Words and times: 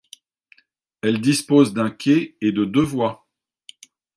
Elle 1.03 1.21
dispose 1.21 1.75
d'un 1.75 1.91
quai 1.91 2.35
et 2.41 2.51
de 2.51 2.65
deux 2.65 2.81
voies. 2.81 3.27